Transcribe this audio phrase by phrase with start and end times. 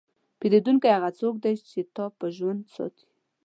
[0.39, 3.07] پیرودونکی هغه څوک دی چې تا په ژوند ساتي.